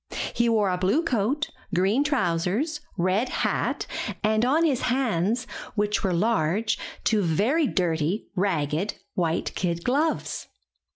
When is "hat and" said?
3.29-4.43